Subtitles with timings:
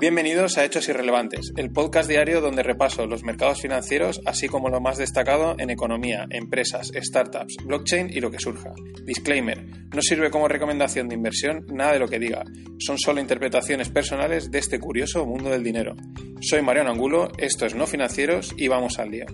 [0.00, 4.80] Bienvenidos a Hechos Irrelevantes, el podcast diario donde repaso los mercados financieros, así como lo
[4.80, 8.72] más destacado en economía, empresas, startups, blockchain y lo que surja.
[9.04, 9.62] Disclaimer,
[9.94, 12.46] no sirve como recomendación de inversión nada de lo que diga,
[12.78, 15.94] son solo interpretaciones personales de este curioso mundo del dinero.
[16.40, 19.26] Soy Mariano Angulo, esto es No Financieros y vamos al día.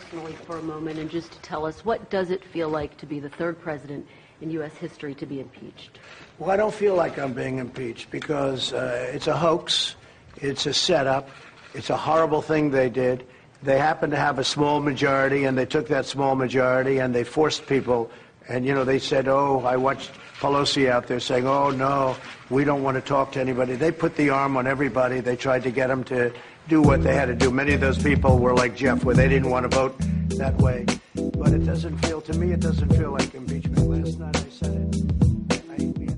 [0.00, 3.06] Personally for a moment and just to tell us what does it feel like to
[3.06, 4.06] be the third president
[4.40, 4.72] in U.S.
[4.74, 5.98] history to be impeached?
[6.38, 9.96] Well, I don't feel like I'm being impeached because uh, it's a hoax,
[10.36, 11.28] it's a setup,
[11.74, 13.26] it's a horrible thing they did.
[13.62, 17.24] They happened to have a small majority, and they took that small majority and they
[17.24, 18.10] forced people.
[18.48, 22.16] And you know, they said, "Oh, I watched Pelosi out there saying, "Oh no,
[22.48, 25.20] we don't want to talk to anybody." They put the arm on everybody.
[25.20, 26.32] They tried to get them to
[26.70, 27.50] do what they had to do.
[27.50, 29.94] Many of those people were like Jeff, where they didn't want to vote
[30.38, 30.86] that way.
[31.14, 33.78] But it doesn't feel, to me, it doesn't feel like impeachment.
[33.88, 35.62] Last night I said it.
[35.68, 36.16] I, a-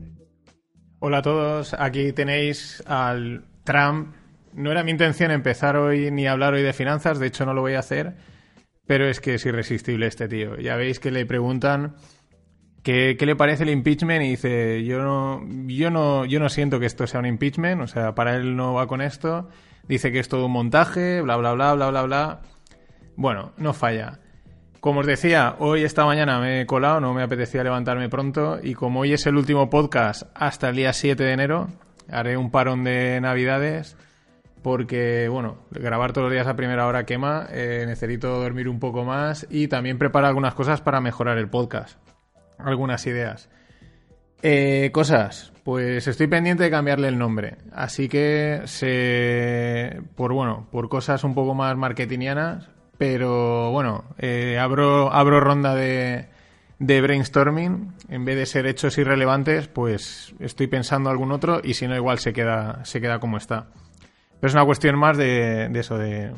[1.00, 4.14] Hola a todos, aquí tenéis al Trump.
[4.54, 7.62] No era mi intención empezar hoy ni hablar hoy de finanzas, de hecho no lo
[7.62, 8.14] voy a hacer,
[8.86, 10.56] pero es que es irresistible este tío.
[10.58, 11.94] Ya veis que le preguntan
[12.82, 16.78] qué, qué le parece el impeachment y dice, yo no, yo, no, yo no siento
[16.78, 19.48] que esto sea un impeachment, o sea, para él no va con esto.
[19.88, 22.40] Dice que es todo un montaje, bla, bla, bla, bla, bla, bla.
[23.16, 24.20] Bueno, no falla.
[24.80, 28.74] Como os decía, hoy esta mañana me he colado, no me apetecía levantarme pronto y
[28.74, 31.68] como hoy es el último podcast hasta el día 7 de enero,
[32.10, 33.96] haré un parón de navidades
[34.62, 39.04] porque, bueno, grabar todos los días a primera hora quema, eh, necesito dormir un poco
[39.04, 41.98] más y también preparar algunas cosas para mejorar el podcast,
[42.58, 43.50] algunas ideas.
[44.42, 50.88] Eh, cosas, pues estoy pendiente de cambiarle el nombre, así que se, por bueno, por
[50.88, 52.68] cosas un poco más marketingianas,
[52.98, 56.26] pero bueno, eh, abro, abro ronda de,
[56.78, 61.86] de brainstorming, en vez de ser hechos irrelevantes, pues estoy pensando algún otro y si
[61.86, 63.68] no igual se queda, se queda como está.
[64.40, 66.32] Pero es una cuestión más de, de eso, de,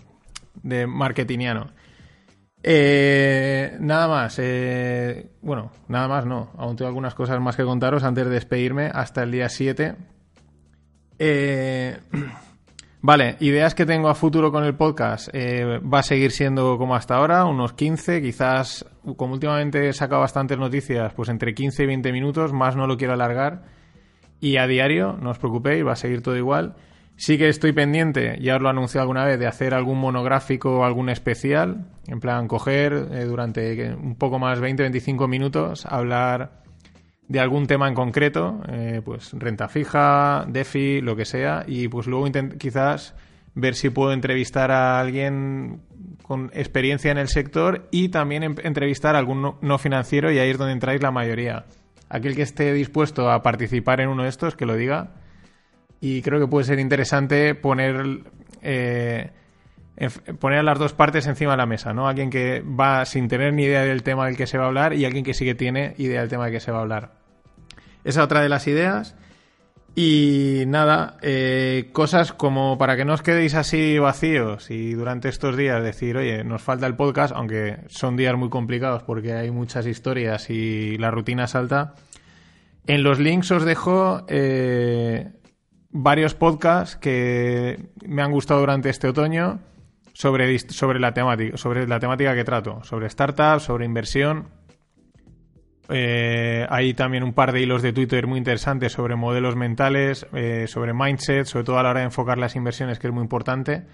[0.62, 1.70] de marketingiano.
[2.62, 4.38] Eh, nada más.
[4.38, 6.50] eh, bueno, nada más no.
[6.56, 9.96] Aún tengo algunas cosas más que contaros antes de despedirme hasta el día 7.
[11.18, 11.98] Eh,
[13.00, 15.28] vale, ideas que tengo a futuro con el podcast.
[15.32, 18.86] eh, va a seguir siendo como hasta ahora, unos 15, quizás,
[19.16, 22.96] como últimamente he sacado bastantes noticias, pues entre 15 y 20 minutos, más no lo
[22.96, 23.62] quiero alargar.
[24.40, 26.74] Y a diario, no os preocupéis, va a seguir todo igual.
[27.16, 30.78] Sí que estoy pendiente, ya os lo he anunciado alguna vez, de hacer algún monográfico
[30.80, 31.86] o algún especial.
[32.08, 36.62] En plan, coger eh, durante eh, un poco más 20-25 minutos, hablar
[37.28, 42.06] de algún tema en concreto, eh, pues renta fija, DeFi, lo que sea, y pues
[42.06, 42.26] luego
[42.58, 43.14] quizás
[43.54, 45.82] ver si puedo entrevistar a alguien
[46.22, 50.38] con experiencia en el sector y también em- entrevistar a algún no, no financiero y
[50.38, 51.64] ahí es donde entráis la mayoría.
[52.08, 55.12] Aquel que esté dispuesto a participar en uno de estos, que lo diga.
[56.04, 58.20] Y creo que puede ser interesante poner,
[58.60, 59.30] eh,
[60.38, 62.06] poner a las dos partes encima de la mesa, ¿no?
[62.06, 64.92] Alguien que va sin tener ni idea del tema del que se va a hablar
[64.92, 67.12] y alguien que sí que tiene idea del tema del que se va a hablar.
[68.04, 69.16] Esa es otra de las ideas.
[69.94, 75.56] Y nada, eh, cosas como para que no os quedéis así vacíos y durante estos
[75.56, 79.86] días decir, oye, nos falta el podcast, aunque son días muy complicados porque hay muchas
[79.86, 81.94] historias y la rutina salta.
[82.86, 85.30] En los links os dejo eh,
[85.94, 89.60] varios podcasts que me han gustado durante este otoño
[90.12, 94.48] sobre, sobre, la temática, sobre la temática que trato, sobre startups, sobre inversión.
[95.88, 100.66] Eh, hay también un par de hilos de Twitter muy interesantes sobre modelos mentales, eh,
[100.66, 103.84] sobre mindset, sobre todo a la hora de enfocar las inversiones, que es muy importante.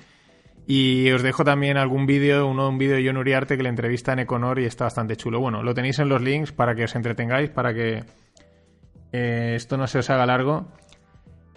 [0.67, 4.15] Y os dejo también algún vídeo, uno un vídeo de John Uriarte que le entrevista
[4.15, 5.39] en Econor y está bastante chulo.
[5.39, 8.05] Bueno, lo tenéis en los links para que os entretengáis, para que
[9.13, 10.69] eh, esto no se os haga largo.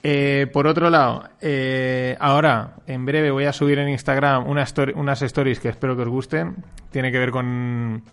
[0.05, 5.61] Eh, por otro lado, eh, ahora, en breve voy a subir en Instagram unas stories
[5.61, 6.57] que espero que os gusten.
[6.91, 8.03] Tiene que ver con.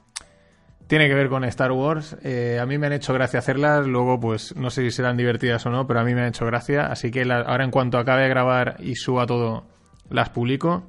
[0.87, 2.17] Tiene que ver con Star Wars.
[2.23, 3.89] Eh, a mí me han hecho gracia hacerlas.
[3.89, 6.47] Luego, pues, no sé si serán divertidas o no, pero a mí me han hecho
[6.47, 6.87] gracia.
[6.87, 9.65] Así que ahora, en cuanto acabe de grabar y suba todo,
[10.11, 10.85] las publico.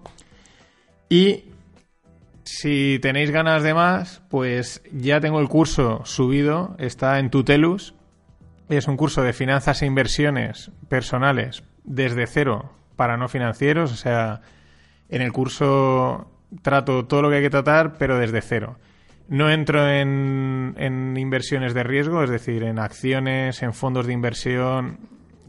[1.09, 1.45] Y
[2.43, 7.95] si tenéis ganas de más, pues ya tengo el curso subido, está en Tutelus.
[8.71, 14.39] Es un curso de finanzas e inversiones personales desde cero para no financieros, o sea,
[15.09, 16.31] en el curso
[16.61, 18.77] trato todo lo que hay que tratar, pero desde cero.
[19.27, 24.99] No entro en, en, inversiones de riesgo, es decir, en acciones, en fondos de inversión,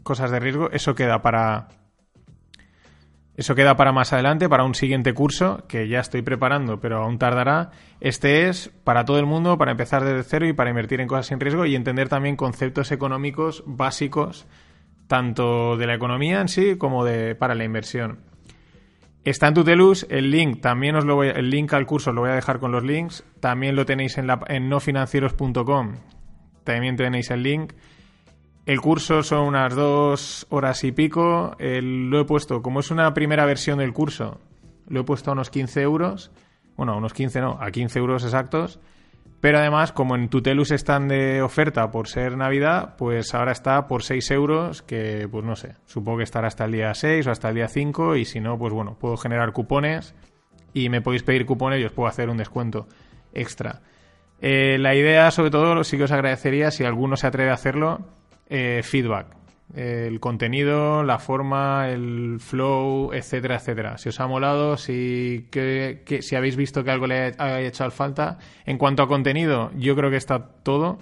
[0.02, 0.70] cosas de riesgo.
[0.72, 1.68] Eso queda para.
[3.34, 7.18] Eso queda para más adelante, para un siguiente curso que ya estoy preparando, pero aún
[7.18, 7.70] tardará.
[8.00, 11.26] Este es para todo el mundo, para empezar desde cero y para invertir en cosas
[11.26, 14.46] sin riesgo y entender también conceptos económicos básicos,
[15.06, 18.20] tanto de la economía en sí como de para la inversión.
[19.24, 22.30] Está en Tutelus, el link también os lo voy, el link al curso lo voy
[22.30, 25.94] a dejar con los links, también lo tenéis en, la, en nofinancieros.com,
[26.64, 27.72] también tenéis el link.
[28.64, 33.44] El curso son unas dos horas y pico, lo he puesto, como es una primera
[33.44, 34.40] versión del curso,
[34.86, 36.30] lo he puesto a unos 15 euros,
[36.76, 38.78] bueno, a unos 15 no, a 15 euros exactos,
[39.40, 44.04] pero además, como en Tutelus están de oferta por ser Navidad, pues ahora está por
[44.04, 47.48] 6 euros, que pues no sé, supongo que estará hasta el día 6 o hasta
[47.48, 50.14] el día 5 y si no, pues bueno, puedo generar cupones
[50.72, 52.86] y me podéis pedir cupones y os puedo hacer un descuento
[53.34, 53.80] extra.
[54.40, 58.06] Eh, la idea, sobre todo, sí que os agradecería si alguno se atreve a hacerlo,
[58.52, 59.42] eh, feedback
[59.74, 63.96] el contenido, la forma, el flow, etcétera, etcétera.
[63.98, 68.38] Si os ha molado, si, que, si habéis visto que algo le haya hecho falta.
[68.66, 70.98] En cuanto a contenido, yo creo que está todo.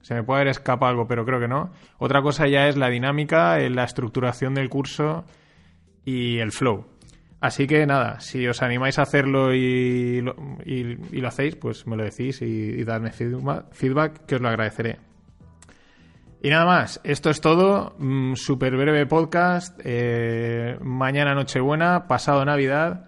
[0.00, 1.70] Se me puede haber escapado algo, pero creo que no.
[1.98, 5.24] Otra cosa ya es la dinámica, eh, la estructuración del curso
[6.04, 6.86] y el flow.
[7.40, 10.34] Así que nada, si os animáis a hacerlo y lo,
[10.64, 14.98] y, lo hacéis, pues me lo decís y, y dadme feedback, que os lo agradeceré.
[16.44, 17.94] Y nada más, esto es todo.
[17.96, 19.80] Mm, Súper breve podcast.
[19.82, 23.06] Eh, mañana Nochebuena, pasado Navidad.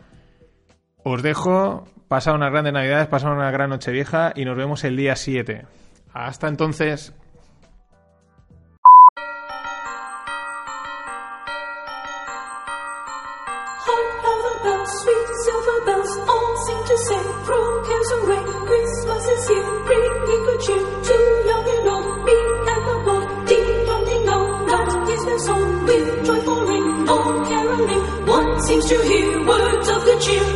[1.04, 1.84] Os dejo.
[2.08, 5.66] Pasado unas grandes Navidades, pasado una gran Nochevieja y nos vemos el día 7.
[6.14, 7.12] Hasta entonces.
[28.88, 30.55] Hear words of the cheer